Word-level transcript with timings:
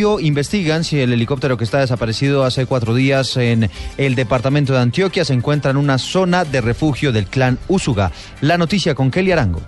Investigan 0.00 0.84
si 0.84 1.00
el 1.00 1.12
helicóptero 1.12 1.56
que 1.56 1.64
está 1.64 1.80
desaparecido 1.80 2.44
hace 2.44 2.66
cuatro 2.66 2.94
días 2.94 3.36
en 3.36 3.68
el 3.96 4.14
departamento 4.14 4.72
de 4.72 4.78
Antioquia 4.78 5.24
se 5.24 5.34
encuentra 5.34 5.72
en 5.72 5.76
una 5.76 5.98
zona 5.98 6.44
de 6.44 6.60
refugio 6.60 7.10
del 7.10 7.26
clan 7.26 7.58
Úsuga. 7.66 8.12
La 8.40 8.56
noticia 8.58 8.94
con 8.94 9.10
Kelly 9.10 9.32
Arango. 9.32 9.60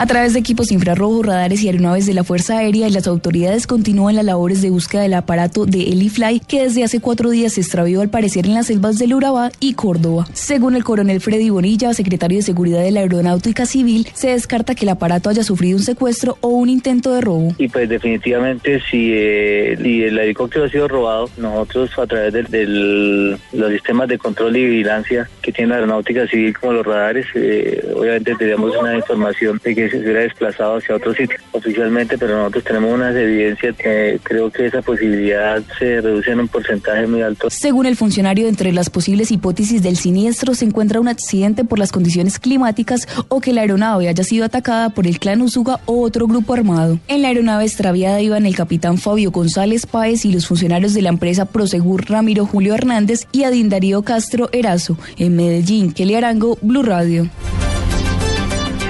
A 0.00 0.06
través 0.06 0.32
de 0.32 0.38
equipos 0.38 0.70
infrarrojos, 0.70 1.26
radares 1.26 1.60
y 1.60 1.66
aeronaves 1.66 2.06
de 2.06 2.14
la 2.14 2.22
Fuerza 2.22 2.58
Aérea, 2.58 2.88
las 2.88 3.08
autoridades 3.08 3.66
continúan 3.66 4.14
las 4.14 4.24
labores 4.24 4.62
de 4.62 4.70
búsqueda 4.70 5.02
del 5.02 5.14
aparato 5.14 5.66
de 5.66 5.88
Elifly, 5.88 6.38
que 6.38 6.62
desde 6.62 6.84
hace 6.84 7.00
cuatro 7.00 7.30
días 7.30 7.54
se 7.54 7.62
extravió 7.62 8.00
al 8.00 8.08
parecer 8.08 8.46
en 8.46 8.54
las 8.54 8.68
selvas 8.68 9.00
del 9.00 9.14
Urabá 9.14 9.50
y 9.58 9.74
Córdoba. 9.74 10.28
Según 10.34 10.76
el 10.76 10.84
coronel 10.84 11.20
Freddy 11.20 11.50
Bonilla, 11.50 11.92
secretario 11.94 12.38
de 12.38 12.42
Seguridad 12.42 12.80
de 12.80 12.92
la 12.92 13.00
Aeronáutica 13.00 13.66
Civil, 13.66 14.06
se 14.14 14.28
descarta 14.28 14.76
que 14.76 14.84
el 14.84 14.90
aparato 14.90 15.30
haya 15.30 15.42
sufrido 15.42 15.78
un 15.78 15.82
secuestro 15.82 16.38
o 16.42 16.50
un 16.50 16.68
intento 16.68 17.12
de 17.12 17.20
robo. 17.20 17.52
Y 17.58 17.66
pues 17.66 17.88
definitivamente 17.88 18.80
si, 18.88 19.10
eh, 19.12 19.72
el 19.72 20.16
helicóptero 20.16 20.66
ha 20.66 20.68
sido 20.68 20.86
robado, 20.86 21.28
nosotros 21.38 21.90
a 21.98 22.06
través 22.06 22.48
de 22.48 23.36
los 23.52 23.72
sistemas 23.72 24.06
de 24.06 24.16
control 24.16 24.56
y 24.58 24.64
vigilancia 24.64 25.28
que 25.42 25.50
tiene 25.50 25.70
la 25.70 25.74
Aeronáutica 25.74 26.28
Civil 26.28 26.56
como 26.56 26.74
los 26.74 26.86
radares, 26.86 27.26
eh, 27.34 27.82
obviamente 27.96 28.36
tenemos 28.36 28.76
una 28.76 28.94
información 28.94 29.60
de 29.64 29.74
que 29.74 29.87
se 29.90 29.98
hubiera 29.98 30.20
desplazado 30.20 30.76
hacia 30.76 30.96
otro 30.96 31.14
sitio 31.14 31.36
oficialmente, 31.52 32.18
pero 32.18 32.38
nosotros 32.38 32.64
tenemos 32.64 32.92
unas 32.92 33.14
evidencias 33.14 33.76
que 33.76 34.20
creo 34.22 34.50
que 34.50 34.66
esa 34.66 34.82
posibilidad 34.82 35.62
se 35.78 36.00
reduce 36.00 36.30
en 36.30 36.40
un 36.40 36.48
porcentaje 36.48 37.06
muy 37.06 37.22
alto. 37.22 37.50
Según 37.50 37.86
el 37.86 37.96
funcionario, 37.96 38.48
entre 38.48 38.72
las 38.72 38.90
posibles 38.90 39.30
hipótesis 39.30 39.82
del 39.82 39.96
siniestro 39.96 40.54
se 40.54 40.64
encuentra 40.64 41.00
un 41.00 41.08
accidente 41.08 41.64
por 41.64 41.78
las 41.78 41.92
condiciones 41.92 42.38
climáticas 42.38 43.06
o 43.28 43.40
que 43.40 43.52
la 43.52 43.62
aeronave 43.62 44.08
haya 44.08 44.24
sido 44.24 44.44
atacada 44.44 44.90
por 44.90 45.06
el 45.06 45.18
clan 45.18 45.42
Usuga 45.42 45.80
o 45.86 46.02
otro 46.02 46.26
grupo 46.26 46.54
armado. 46.54 46.98
En 47.08 47.22
la 47.22 47.28
aeronave 47.28 47.64
extraviada 47.64 48.20
iban 48.20 48.46
el 48.46 48.56
capitán 48.56 48.98
Fabio 48.98 49.30
González 49.30 49.86
Páez 49.86 50.24
y 50.24 50.32
los 50.32 50.46
funcionarios 50.46 50.94
de 50.94 51.02
la 51.02 51.10
empresa 51.10 51.46
Prosegur 51.46 52.08
Ramiro 52.08 52.46
Julio 52.46 52.74
Hernández 52.74 53.26
y 53.32 53.44
Adin 53.44 53.68
Darío 53.68 54.02
Castro 54.02 54.48
Erazo. 54.52 54.96
En 55.16 55.36
Medellín, 55.36 55.92
Kelly 55.92 56.14
Arango, 56.14 56.58
Blue 56.62 56.82
Radio. 56.82 57.28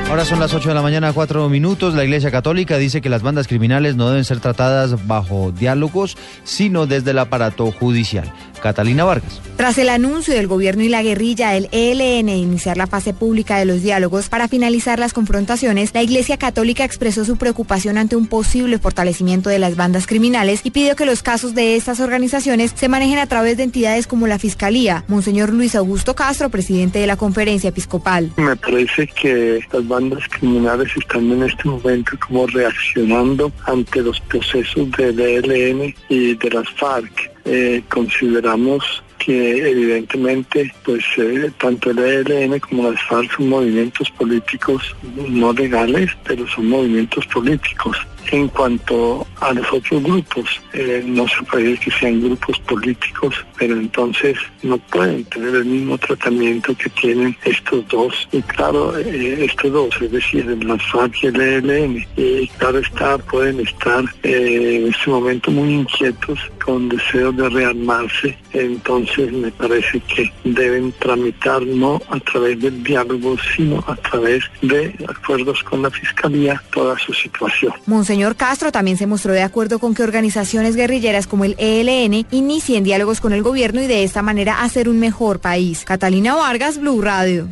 Ahora 0.09 0.25
son 0.25 0.41
las 0.41 0.55
8 0.55 0.70
de 0.70 0.75
la 0.75 0.81
mañana, 0.81 1.12
4 1.12 1.51
minutos. 1.51 1.92
La 1.92 2.03
Iglesia 2.03 2.31
Católica 2.31 2.78
dice 2.78 3.03
que 3.03 3.11
las 3.11 3.23
bandas 3.23 3.47
criminales 3.47 3.95
no 3.95 4.09
deben 4.09 4.25
ser 4.25 4.41
tratadas 4.41 5.06
bajo 5.06 5.53
diálogos, 5.53 6.17
sino 6.45 6.87
desde 6.87 7.11
el 7.11 7.19
aparato 7.19 7.70
judicial. 7.70 8.33
Catalina 8.59 9.05
Vargas. 9.05 9.41
Tras 9.56 9.78
el 9.78 9.89
anuncio 9.89 10.34
del 10.34 10.48
gobierno 10.48 10.83
y 10.83 10.89
la 10.89 11.03
guerrilla 11.03 11.50
del 11.50 11.69
ELN 11.70 12.27
de 12.27 12.37
iniciar 12.37 12.77
la 12.77 12.89
fase 12.89 13.15
pública 13.15 13.59
de 13.59 13.67
los 13.67 13.83
diálogos 13.83 14.28
para 14.28 14.48
finalizar 14.48 14.98
las 14.98 15.12
confrontaciones, 15.12 15.95
la 15.95 16.03
Iglesia 16.03 16.37
Católica 16.39 16.84
expresó 16.84 17.25
su 17.25 17.37
preocupación 17.37 17.98
ante 17.98 18.17
un 18.17 18.27
posible 18.27 18.78
fortalecimiento 18.78 19.50
de 19.50 19.61
las 19.61 19.77
bandas 19.77 20.09
criminales 20.09 20.62
y 20.65 20.72
pidió 20.72 20.97
que 20.97 21.06
los 21.06 21.22
casos 21.22 21.55
de 21.55 21.77
estas 21.77 22.00
organizaciones 22.00 22.72
se 22.75 22.89
manejen 22.89 23.19
a 23.19 23.27
través 23.27 23.56
de 23.56 23.62
entidades 23.62 24.09
como 24.09 24.27
la 24.27 24.41
Fiscalía. 24.41 25.05
Monseñor 25.06 25.53
Luis 25.53 25.77
Augusto 25.77 26.17
Castro, 26.17 26.48
presidente 26.48 26.98
de 26.98 27.06
la 27.06 27.17
Conferencia 27.17 27.69
Episcopal. 27.69 28.33
Me 28.37 28.56
parece 28.56 29.06
que 29.06 29.61
las 29.72 29.87
bandas 29.87 29.98
criminales 30.29 30.97
están 30.97 31.31
en 31.33 31.43
este 31.43 31.69
momento 31.69 32.13
como 32.27 32.47
reaccionando 32.47 33.53
ante 33.67 34.03
los 34.03 34.21
procesos 34.21 34.91
del 34.93 35.21
ELN 35.21 35.95
y 36.09 36.35
de 36.35 36.51
las 36.51 36.69
FARC. 36.71 37.31
Eh, 37.45 37.83
consideramos 37.89 39.03
evidentemente 39.33 40.73
pues 40.84 41.05
eh, 41.19 41.51
tanto 41.59 41.91
el 41.91 41.98
ELN 41.98 42.59
como 42.61 42.91
las 42.91 43.03
FARC 43.05 43.37
son 43.37 43.48
movimientos 43.48 44.11
políticos 44.12 44.97
no 45.29 45.53
legales, 45.53 46.11
pero 46.25 46.47
son 46.48 46.69
movimientos 46.69 47.27
políticos. 47.27 47.97
En 48.31 48.49
cuanto 48.49 49.27
a 49.41 49.55
los 49.55 49.73
otros 49.73 50.03
grupos, 50.03 50.61
eh, 50.75 51.03
no 51.06 51.27
se 51.27 51.43
puede 51.45 51.79
que 51.79 51.91
sean 51.91 52.21
grupos 52.21 52.59
políticos, 52.61 53.34
pero 53.59 53.75
entonces 53.75 54.37
no 54.62 54.77
pueden 54.77 55.25
tener 55.25 55.55
el 55.55 55.65
mismo 55.65 55.97
tratamiento 55.97 56.77
que 56.77 56.91
tienen 56.91 57.34
estos 57.45 57.89
dos. 57.89 58.29
Y 58.33 58.43
claro, 58.43 58.99
eh, 58.99 59.47
estos 59.47 59.72
dos, 59.72 60.03
es 60.03 60.12
decir, 60.12 60.45
las 60.62 60.83
FARC 60.91 61.22
y 61.22 61.27
el 61.28 61.41
ELN, 61.41 62.06
y 62.16 62.49
claro 62.59 62.81
está, 62.81 63.16
pueden 63.16 63.60
estar 63.60 64.05
en 64.22 64.89
este 64.89 65.10
momento 65.10 65.50
muy 65.50 65.72
inquietos 65.72 66.39
con 66.69 66.87
deseos 66.91 67.34
de 67.34 67.49
rearmarse. 67.49 68.37
Entonces 68.53 69.33
me 69.33 69.51
parece 69.53 70.01
que 70.01 70.31
deben 70.45 70.93
tramitar 70.99 71.62
no 71.62 71.99
a 72.11 72.21
través 72.21 72.61
del 72.61 72.84
diálogo, 72.84 73.37
sino 73.56 73.83
a 73.87 73.97
través 73.97 74.45
de 74.61 74.95
acuerdos 75.09 75.62
con 75.62 75.81
la 75.81 75.91
Fiscalía 75.91 76.62
toda 76.71 76.99
su 76.99 77.15
situación. 77.15 77.73
Monseñor 77.87 78.37
Castro 78.37 78.71
también 78.71 78.99
se 78.99 79.07
mostró 79.07 79.33
de 79.33 79.41
acuerdo 79.41 79.78
con 79.78 79.95
que 79.95 80.03
organizaciones 80.03 80.77
guerrilleras 80.77 81.27
como 81.27 81.47
el 81.47 81.55
ELN 81.57 82.27
inicien 82.33 82.84
diálogos 82.84 83.23
con 83.23 83.33
el 83.33 83.43
gobierno 83.43 83.81
y 83.81 83.87
de 83.87 84.05
esta 84.05 84.21
manera 84.21 84.62
hacer 84.62 84.91
un 84.91 85.01
mejor 85.01 85.41
país. 85.41 85.87
Catalina 85.87 86.34
Vargas, 86.34 86.78
Blue 86.78 87.01
Radio. 87.01 87.49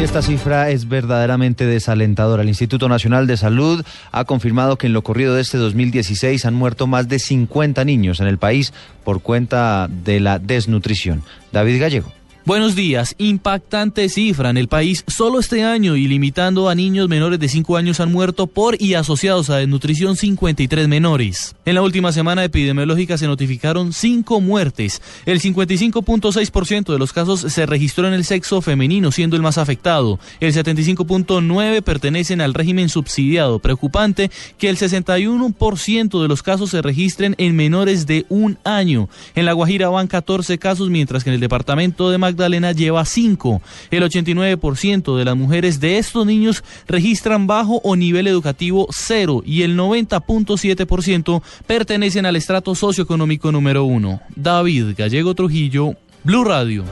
Esta 0.00 0.22
cifra 0.22 0.70
es 0.70 0.88
verdaderamente 0.88 1.66
desalentadora. 1.66 2.42
El 2.42 2.48
Instituto 2.48 2.88
Nacional 2.88 3.26
de 3.26 3.36
Salud 3.36 3.84
ha 4.12 4.24
confirmado 4.24 4.76
que 4.78 4.86
en 4.86 4.92
lo 4.92 5.02
corrido 5.02 5.34
de 5.34 5.42
este 5.42 5.58
2016 5.58 6.44
han 6.44 6.54
muerto 6.54 6.86
más 6.86 7.08
de 7.08 7.18
50 7.18 7.84
niños 7.84 8.20
en 8.20 8.26
el 8.26 8.38
país 8.38 8.72
por 9.04 9.22
cuenta 9.22 9.88
de 9.88 10.20
la 10.20 10.38
desnutrición. 10.38 11.22
David 11.50 11.80
Gallego. 11.80 12.15
Buenos 12.46 12.76
días. 12.76 13.16
Impactante 13.18 14.08
cifra. 14.08 14.50
En 14.50 14.56
el 14.56 14.68
país, 14.68 15.02
solo 15.08 15.40
este 15.40 15.64
año 15.64 15.96
y 15.96 16.06
limitando 16.06 16.68
a 16.68 16.76
niños 16.76 17.08
menores 17.08 17.40
de 17.40 17.48
5 17.48 17.76
años 17.76 17.98
han 17.98 18.12
muerto 18.12 18.46
por 18.46 18.80
y 18.80 18.94
asociados 18.94 19.50
a 19.50 19.56
desnutrición 19.56 20.14
53 20.14 20.86
menores. 20.86 21.56
En 21.64 21.74
la 21.74 21.82
última 21.82 22.12
semana 22.12 22.44
epidemiológica 22.44 23.18
se 23.18 23.26
notificaron 23.26 23.92
5 23.92 24.40
muertes. 24.40 25.02
El 25.24 25.40
55.6% 25.40 26.92
de 26.92 26.98
los 27.00 27.12
casos 27.12 27.40
se 27.40 27.66
registró 27.66 28.06
en 28.06 28.14
el 28.14 28.24
sexo 28.24 28.62
femenino, 28.62 29.10
siendo 29.10 29.34
el 29.34 29.42
más 29.42 29.58
afectado. 29.58 30.20
El 30.38 30.54
75.9% 30.54 31.82
pertenecen 31.82 32.40
al 32.40 32.54
régimen 32.54 32.88
subsidiado. 32.88 33.58
Preocupante 33.58 34.30
que 34.56 34.68
el 34.68 34.76
61% 34.76 36.22
de 36.22 36.28
los 36.28 36.44
casos 36.44 36.70
se 36.70 36.80
registren 36.80 37.34
en 37.38 37.56
menores 37.56 38.06
de 38.06 38.24
un 38.28 38.56
año. 38.62 39.08
En 39.34 39.46
La 39.46 39.52
Guajira 39.52 39.88
van 39.88 40.06
14 40.06 40.58
casos, 40.58 40.90
mientras 40.90 41.24
que 41.24 41.30
en 41.30 41.34
el 41.34 41.40
departamento 41.40 42.08
de 42.08 42.18
Magdalena 42.18 42.35
Magdalena 42.36 42.72
lleva 42.72 43.02
5. 43.02 43.62
El 43.90 44.02
89% 44.02 45.16
de 45.16 45.24
las 45.24 45.34
mujeres 45.34 45.80
de 45.80 45.96
estos 45.96 46.26
niños 46.26 46.62
registran 46.86 47.46
bajo 47.46 47.80
o 47.82 47.96
nivel 47.96 48.26
educativo 48.26 48.88
0 48.90 49.42
y 49.46 49.62
el 49.62 49.74
90.7% 49.74 51.42
pertenecen 51.66 52.26
al 52.26 52.36
estrato 52.36 52.74
socioeconómico 52.74 53.50
número 53.52 53.84
1. 53.84 54.20
David 54.34 54.88
Gallego 54.98 55.34
Trujillo, 55.34 55.94
Blue 56.24 56.44
Radio. 56.44 56.84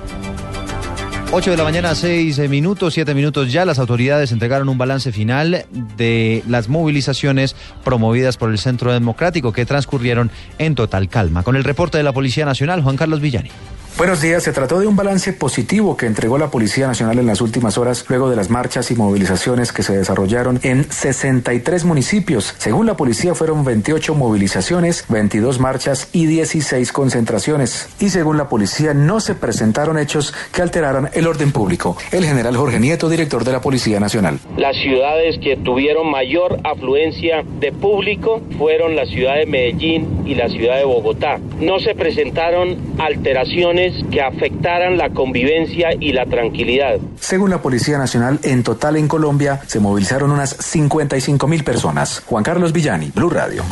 8 1.31 1.51
de 1.51 1.57
la 1.59 1.65
mañana, 1.65 1.95
6 1.95 2.49
minutos, 2.49 2.95
7 2.95 3.13
minutos 3.13 3.53
ya. 3.53 3.67
Las 3.67 3.79
autoridades 3.79 4.33
entregaron 4.33 4.71
un 4.71 4.79
balance 4.79 5.13
final 5.13 5.67
de 5.99 6.43
las 6.49 6.71
movilizaciones 6.71 7.55
promovidas 7.85 8.39
por 8.39 8.51
el 8.51 8.59
Centro 8.59 8.95
Democrático 8.95 9.53
que 9.53 9.67
transcurrieron 9.67 10.31
en 10.57 10.75
total 10.75 11.11
calma. 11.11 11.43
Con 11.43 11.57
el 11.57 11.65
reporte 11.65 11.99
de 11.99 12.05
la 12.05 12.15
Policía 12.15 12.47
Nacional, 12.47 12.83
Juan 12.83 12.97
Carlos 12.97 13.21
Villani. 13.21 13.51
Buenos 13.97 14.21
días. 14.21 14.43
Se 14.43 14.53
trató 14.53 14.81
de 14.81 14.89
un 14.89 14.97
balance 14.97 15.33
positivo 15.33 15.97
que 15.97 16.07
entregó 16.07 16.37
la 16.37 16.51
Policía 16.51 16.89
Nacional 16.89 17.21
en 17.21 17.27
las 17.27 17.41
últimas 17.41 17.79
horas 17.79 18.05
luego 18.09 18.29
de 18.29 18.35
las 18.35 18.51
marchas 18.51 18.91
y 18.91 18.97
movilizaciones 18.97 19.71
que 19.71 19.85
se 19.85 19.97
desarrollaron 19.97 20.59
en 20.65 20.91
63 20.91 21.85
municipios. 21.85 22.57
Según 22.59 22.87
la 22.87 22.97
policía 22.97 23.37
fueron 23.37 23.65
28 23.65 24.17
movilizaciones, 24.17 25.05
22 25.09 25.61
marchas 25.61 26.09
y 26.13 26.27
16 26.27 26.91
concentraciones. 26.91 27.89
Y 28.01 28.09
según 28.09 28.37
la 28.37 28.49
policía 28.49 28.95
no 28.95 29.21
se 29.21 29.37
presentaron 29.37 29.97
hechos 29.97 30.35
que 30.53 30.61
alteraran 30.61 31.11
el 31.15 31.29
orden 31.29 31.53
público. 31.53 31.97
El 32.11 32.25
general 32.25 32.57
Jorge 32.57 32.81
Nieto, 32.81 33.09
director 33.09 33.45
de 33.45 33.53
la 33.53 33.61
Policía 33.61 34.01
Nacional. 34.01 34.41
Las 34.57 34.75
ciudades 34.77 35.39
que 35.39 35.57
tuvieron 35.57 36.11
mayor 36.11 36.59
afluencia 36.65 37.45
de 37.61 37.71
público 37.71 38.43
fueron 38.59 38.97
la 38.97 39.07
ciudad 39.07 39.37
de 39.37 39.47
Medellín 39.47 40.25
y 40.27 40.35
la 40.35 40.49
ciudad 40.49 40.79
de 40.79 40.85
Bogotá. 40.85 41.39
No 41.61 41.79
se 41.79 41.95
presentaron 41.95 42.77
alteraciones 42.99 43.84
que 44.11 44.21
afectaran 44.21 44.97
la 44.97 45.11
convivencia 45.11 45.91
y 45.99 46.13
la 46.13 46.27
tranquilidad. 46.27 46.99
Según 47.19 47.51
la 47.51 47.61
Policía 47.61 47.99
Nacional, 47.99 48.39
en 48.43 48.63
total 48.63 48.97
en 48.97 49.09
Colombia 49.09 49.61
se 49.67 49.81
movilizaron 49.81 50.31
unas 50.31 50.51
55 50.51 51.47
mil 51.47 51.65
personas. 51.65 52.23
Juan 52.27 52.45
Carlos 52.45 52.73
Villani, 52.73 53.11
Blue 53.15 53.31
Radio. 53.31 53.63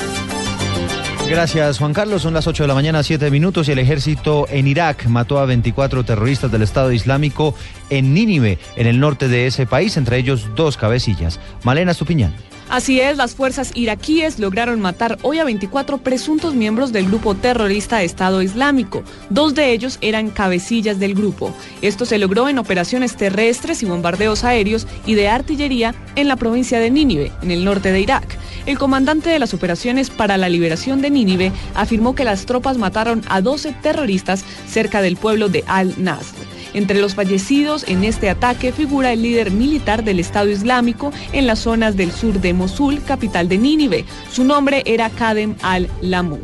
Gracias, 1.29 1.79
Juan 1.79 1.94
Carlos. 1.94 2.20
Son 2.20 2.35
las 2.35 2.47
8 2.47 2.64
de 2.64 2.67
la 2.69 2.75
mañana, 2.75 3.03
7 3.03 3.31
minutos, 3.31 3.67
y 3.67 3.73
el 3.73 3.79
ejército 3.79 4.47
en 4.50 4.67
Irak 4.67 5.06
mató 5.06 5.38
a 5.38 5.47
24 5.47 6.05
terroristas 6.05 6.53
del 6.53 6.61
Estado 6.61 6.93
Islámico 6.93 7.55
en 7.88 8.12
Nínive, 8.12 8.59
en 8.76 8.87
el 8.87 9.00
norte 9.00 9.29
de 9.29 9.47
ese 9.47 9.64
país, 9.64 9.97
entre 9.97 10.19
ellos 10.19 10.50
dos 10.55 10.76
cabecillas. 10.76 11.41
Malena 11.64 11.94
Stupiñán. 11.94 12.35
Así 12.72 13.00
es, 13.00 13.19
las 13.19 13.34
fuerzas 13.34 13.70
iraquíes 13.74 14.38
lograron 14.38 14.80
matar 14.80 15.19
hoy 15.20 15.38
a 15.38 15.44
24 15.44 15.98
presuntos 15.98 16.54
miembros 16.54 16.90
del 16.90 17.04
grupo 17.04 17.34
terrorista 17.34 18.02
Estado 18.02 18.40
Islámico. 18.40 19.02
Dos 19.28 19.54
de 19.54 19.72
ellos 19.72 19.98
eran 20.00 20.30
cabecillas 20.30 20.98
del 20.98 21.14
grupo. 21.14 21.54
Esto 21.82 22.06
se 22.06 22.16
logró 22.16 22.48
en 22.48 22.58
operaciones 22.58 23.14
terrestres 23.14 23.82
y 23.82 23.84
bombardeos 23.84 24.42
aéreos 24.42 24.86
y 25.04 25.16
de 25.16 25.28
artillería 25.28 25.94
en 26.16 26.28
la 26.28 26.36
provincia 26.36 26.80
de 26.80 26.90
Nínive, 26.90 27.30
en 27.42 27.50
el 27.50 27.62
norte 27.62 27.92
de 27.92 28.00
Irak. 28.00 28.38
el 28.64 28.78
comandante 28.78 29.28
de 29.28 29.38
las 29.38 29.52
operaciones 29.52 30.08
para 30.08 30.38
la 30.38 30.48
liberación 30.48 31.02
de 31.02 31.10
Nínive 31.10 31.52
afirmó 31.75 32.14
que 32.14 32.25
las 32.25 32.46
tropas 32.46 32.78
mataron 32.78 33.20
a 33.28 33.42
12 33.42 33.72
terroristas 33.82 34.46
cerca 34.66 35.02
del 35.02 35.16
pueblo 35.16 35.50
de 35.50 35.62
Al-Nasr. 35.66 36.36
Entre 36.74 37.00
los 37.00 37.14
fallecidos 37.14 37.84
en 37.88 38.04
este 38.04 38.30
ataque 38.30 38.72
figura 38.72 39.12
el 39.12 39.22
líder 39.22 39.50
militar 39.50 40.04
del 40.04 40.20
Estado 40.20 40.50
Islámico 40.50 41.12
en 41.32 41.46
las 41.46 41.60
zonas 41.60 41.96
del 41.96 42.12
sur 42.12 42.40
de 42.40 42.54
Mosul, 42.54 43.02
capital 43.02 43.48
de 43.48 43.58
Nínive. 43.58 44.04
Su 44.30 44.44
nombre 44.44 44.82
era 44.86 45.10
Kadem 45.10 45.54
al-Lamud. 45.62 46.40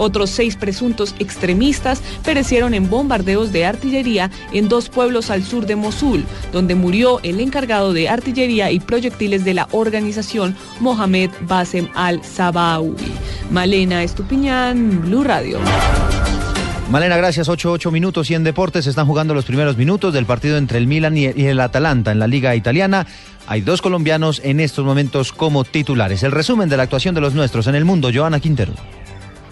Otros 0.00 0.30
seis 0.30 0.56
presuntos 0.56 1.14
extremistas 1.18 2.00
perecieron 2.24 2.72
en 2.72 2.88
bombardeos 2.88 3.52
de 3.52 3.66
artillería 3.66 4.30
en 4.50 4.66
dos 4.66 4.88
pueblos 4.88 5.28
al 5.28 5.44
sur 5.44 5.66
de 5.66 5.76
Mosul, 5.76 6.24
donde 6.52 6.74
murió 6.74 7.20
el 7.22 7.38
encargado 7.38 7.92
de 7.92 8.08
artillería 8.08 8.70
y 8.70 8.80
proyectiles 8.80 9.44
de 9.44 9.52
la 9.52 9.68
organización 9.72 10.56
Mohamed 10.80 11.28
Basem 11.42 11.86
al-Sabawi. 11.94 13.12
Malena 13.50 14.02
Estupiñán, 14.02 15.02
Blue 15.02 15.22
Radio. 15.22 15.58
Malena, 16.90 17.16
gracias. 17.16 17.48
8, 17.48 17.70
8 17.70 17.92
minutos 17.92 18.28
y 18.32 18.34
en 18.34 18.42
deportes 18.42 18.88
están 18.88 19.06
jugando 19.06 19.32
los 19.32 19.44
primeros 19.44 19.76
minutos 19.76 20.12
del 20.12 20.26
partido 20.26 20.56
entre 20.56 20.76
el 20.76 20.88
Milan 20.88 21.16
y 21.16 21.26
el 21.26 21.60
Atalanta 21.60 22.10
en 22.10 22.18
la 22.18 22.26
Liga 22.26 22.56
Italiana. 22.56 23.06
Hay 23.46 23.60
dos 23.60 23.80
colombianos 23.80 24.40
en 24.42 24.58
estos 24.58 24.84
momentos 24.84 25.32
como 25.32 25.62
titulares. 25.62 26.24
El 26.24 26.32
resumen 26.32 26.68
de 26.68 26.76
la 26.76 26.82
actuación 26.82 27.14
de 27.14 27.20
los 27.20 27.32
nuestros 27.32 27.68
en 27.68 27.76
el 27.76 27.84
mundo, 27.84 28.10
Joana 28.12 28.40
Quintero. 28.40 28.72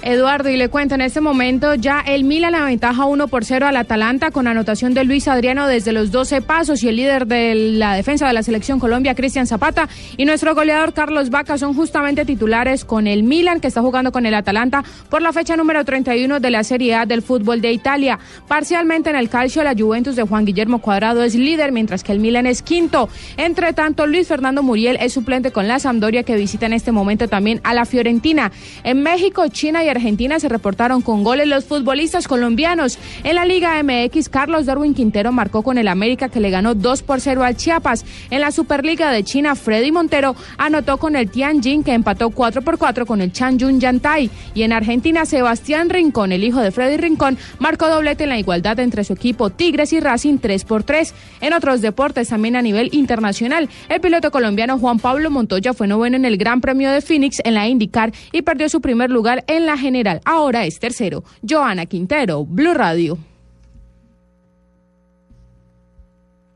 Eduardo, 0.02 0.48
y 0.48 0.56
le 0.56 0.68
cuento, 0.68 0.94
en 0.94 1.00
este 1.00 1.20
momento 1.20 1.74
ya 1.74 2.00
el 2.00 2.24
Milan 2.24 2.52
la 2.52 2.64
ventaja 2.64 3.04
1 3.04 3.28
por 3.28 3.44
0 3.44 3.66
al 3.66 3.76
Atalanta 3.76 4.30
con 4.30 4.46
anotación 4.46 4.94
de 4.94 5.04
Luis 5.04 5.26
Adriano 5.26 5.66
desde 5.66 5.92
los 5.92 6.12
12 6.12 6.40
pasos 6.40 6.82
y 6.82 6.88
el 6.88 6.96
líder 6.96 7.26
de 7.26 7.54
la 7.54 7.94
defensa 7.94 8.26
de 8.26 8.32
la 8.32 8.42
selección 8.42 8.78
Colombia, 8.78 9.14
Cristian 9.14 9.46
Zapata, 9.46 9.88
y 10.16 10.24
nuestro 10.24 10.54
goleador 10.54 10.94
Carlos 10.94 11.30
Vaca 11.30 11.58
son 11.58 11.74
justamente 11.74 12.24
titulares 12.24 12.84
con 12.84 13.06
el 13.06 13.24
Milan 13.24 13.60
que 13.60 13.66
está 13.66 13.80
jugando 13.80 14.12
con 14.12 14.24
el 14.24 14.34
Atalanta 14.34 14.84
por 15.08 15.20
la 15.20 15.32
fecha 15.32 15.56
número 15.56 15.84
31 15.84 16.38
de 16.38 16.50
la 16.50 16.62
Serie 16.62 16.94
A 16.94 17.04
del 17.04 17.22
fútbol 17.22 17.60
de 17.60 17.72
Italia. 17.72 18.18
Parcialmente 18.46 19.10
en 19.10 19.16
el 19.16 19.28
calcio, 19.28 19.64
la 19.64 19.74
Juventus 19.76 20.14
de 20.14 20.22
Juan 20.22 20.44
Guillermo 20.44 20.78
Cuadrado 20.80 21.22
es 21.24 21.34
líder, 21.34 21.72
mientras 21.72 22.04
que 22.04 22.12
el 22.12 22.20
Milan 22.20 22.46
es 22.46 22.62
quinto. 22.62 23.08
Entre 23.36 23.72
tanto, 23.72 24.06
Luis 24.06 24.28
Fernando 24.28 24.62
Muriel 24.62 24.96
es 25.00 25.12
suplente 25.12 25.50
con 25.50 25.66
la 25.66 25.80
Sampdoria 25.80 26.22
que 26.22 26.36
visita 26.36 26.66
en 26.66 26.72
este 26.72 26.92
momento 26.92 27.26
también 27.26 27.60
a 27.64 27.74
la 27.74 27.84
Fiorentina. 27.84 28.52
En 28.84 29.02
México, 29.02 29.48
China 29.48 29.82
y 29.84 29.87
Argentina 29.90 30.38
se 30.40 30.48
reportaron 30.48 31.02
con 31.02 31.24
goles 31.24 31.48
los 31.48 31.64
futbolistas 31.64 32.28
colombianos. 32.28 32.98
En 33.24 33.34
la 33.34 33.44
Liga 33.44 33.82
MX, 33.82 34.28
Carlos 34.28 34.66
Darwin 34.66 34.94
Quintero 34.94 35.32
marcó 35.32 35.62
con 35.62 35.78
el 35.78 35.88
América 35.88 36.28
que 36.28 36.40
le 36.40 36.50
ganó 36.50 36.74
2 36.74 37.02
por 37.02 37.20
0 37.20 37.44
al 37.44 37.56
Chiapas. 37.56 38.04
En 38.30 38.40
la 38.40 38.50
Superliga 38.50 39.10
de 39.10 39.24
China, 39.24 39.54
Freddy 39.54 39.92
Montero 39.92 40.36
anotó 40.56 40.98
con 40.98 41.16
el 41.16 41.30
Tianjin 41.30 41.82
que 41.82 41.92
empató 41.92 42.30
4 42.30 42.62
por 42.62 42.78
4 42.78 43.06
con 43.06 43.20
el 43.20 43.32
Changjun 43.32 43.80
Yantai. 43.80 44.30
Y 44.54 44.62
en 44.62 44.72
Argentina, 44.72 45.24
Sebastián 45.24 45.90
Rincón, 45.90 46.32
el 46.32 46.44
hijo 46.44 46.60
de 46.60 46.70
Freddy 46.70 46.96
Rincón, 46.96 47.38
marcó 47.58 47.88
doblete 47.88 48.24
en 48.24 48.30
la 48.30 48.38
igualdad 48.38 48.78
entre 48.80 49.04
su 49.04 49.14
equipo 49.14 49.50
Tigres 49.50 49.92
y 49.92 50.00
Racing 50.00 50.38
3 50.38 50.64
por 50.64 50.82
3. 50.82 51.14
En 51.40 51.52
otros 51.52 51.80
deportes, 51.80 52.28
también 52.28 52.56
a 52.56 52.62
nivel 52.62 52.90
internacional, 52.92 53.68
el 53.88 54.00
piloto 54.00 54.30
colombiano 54.30 54.78
Juan 54.78 54.98
Pablo 54.98 55.30
Montoya 55.30 55.72
fue 55.72 55.86
noveno 55.86 56.16
en 56.16 56.24
el 56.24 56.36
Gran 56.36 56.60
Premio 56.60 56.90
de 56.90 57.00
Phoenix 57.00 57.40
en 57.44 57.54
la 57.54 57.68
IndyCar 57.68 58.12
y 58.32 58.42
perdió 58.42 58.68
su 58.68 58.80
primer 58.80 59.10
lugar 59.10 59.44
en 59.46 59.66
la 59.66 59.77
general. 59.78 60.20
Ahora 60.24 60.66
es 60.66 60.78
tercero. 60.78 61.24
Joana 61.48 61.86
Quintero, 61.86 62.44
Blue 62.44 62.74
Radio. 62.74 63.18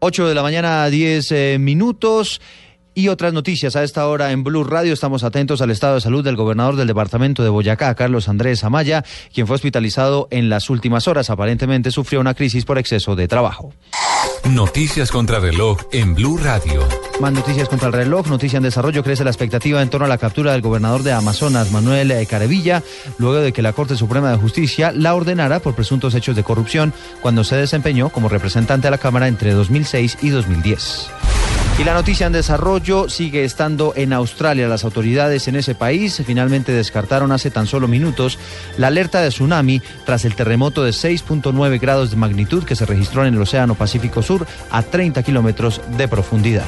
8 0.01 0.29
de 0.29 0.35
la 0.35 0.43
mañana, 0.43 0.87
10 0.87 1.33
eh, 1.33 1.57
minutos. 1.61 2.41
Y 2.95 3.09
otras 3.09 3.33
noticias 3.33 3.75
a 3.75 3.85
esta 3.85 4.07
hora 4.07 4.33
en 4.33 4.45
Blue 4.45 4.65
Radio. 4.65 4.93
Estamos 4.93 5.25
atentos 5.25 5.63
al 5.63 5.71
estado 5.71 5.95
de 5.95 6.03
salud 6.03 6.23
del 6.23 6.37
gobernador 6.37 6.77
del 6.77 6.89
departamento 6.89 7.43
de 7.43 7.49
Boyacá, 7.49 7.95
Carlos 7.95 8.29
Andrés 8.29 8.65
Amaya, 8.65 9.03
quien 9.33 9.47
fue 9.47 9.57
hospitalizado 9.57 10.29
en 10.31 10.51
las 10.51 10.69
últimas 10.69 11.09
horas. 11.09 11.31
Aparentemente 11.31 11.91
sufrió 11.91 12.21
una 12.21 12.35
crisis 12.35 12.67
por 12.67 12.79
exceso 12.79 13.17
de 13.17 13.29
trabajo. 13.29 13.73
Noticias 14.51 15.13
contra 15.13 15.39
reloj 15.39 15.79
en 15.93 16.15
Blue 16.15 16.37
Radio. 16.37 16.83
Más 17.21 17.33
noticias 17.33 17.69
contra 17.69 17.87
el 17.87 17.95
reloj, 17.95 18.27
noticia 18.27 18.57
en 18.57 18.65
desarrollo. 18.65 19.05
Crece 19.05 19.23
la 19.23 19.31
expectativa 19.31 19.81
en 19.81 19.89
torno 19.89 20.07
a 20.07 20.09
la 20.09 20.19
captura 20.19 20.53
del 20.53 20.61
gobernador 20.61 21.05
de 21.05 21.13
Amazonas, 21.13 21.71
Manuel 21.71 22.11
eh, 22.11 22.27
Carevilla, 22.27 22.83
luego 23.19 23.37
de 23.37 23.53
que 23.53 23.63
la 23.63 23.73
Corte 23.73 23.97
Suprema 23.97 24.31
de 24.33 24.39
Justicia 24.39 24.93
la 24.93 25.15
ordenara 25.15 25.61
por 25.61 25.75
presuntos 25.75 26.15
hechos 26.15 26.35
de 26.35 26.43
corrupción 26.43 26.93
cuando 27.21 27.45
se 27.45 27.57
desempeñó 27.57 28.11
como 28.11 28.29
representante 28.29 28.89
a 28.89 28.91
la 28.91 28.99
Cámara 28.99 29.29
entre 29.29 29.53
2006 29.53 30.19
y 30.23 30.31
2010. 30.31 31.22
Y 31.79 31.85
la 31.85 31.95
noticia 31.95 32.27
en 32.27 32.33
desarrollo 32.33 33.09
sigue 33.09 33.45
estando 33.45 33.93
en 33.97 34.13
Australia. 34.13 34.69
Las 34.69 34.85
autoridades 34.85 35.49
en 35.49 35.57
ese 35.57 35.75
país 35.75 36.23
finalmente 36.25 36.71
descartaron 36.71 37.33
hace 37.33 37.51
tan 37.51 37.67
solo 37.67 37.89
minutos 37.89 38.39
la 38.77 38.89
alerta 38.89 39.21
de 39.21 39.31
tsunami 39.31 39.83
tras 40.05 40.25
el 40.25 40.37
terremoto 40.37 40.85
de 40.85 40.91
6.9 40.91 41.81
grados 41.81 42.11
de 42.11 42.17
magnitud 42.17 42.65
que 42.65 42.77
se 42.77 42.87
registró 42.87 43.25
en 43.25 43.35
el 43.35 43.43
Océano 43.43 43.75
Pacífico 43.75 44.23
Sur 44.23 44.47
a 44.71 44.83
30 44.83 45.23
kilómetros 45.23 45.81
de 45.97 46.07
profundidad. 46.09 46.67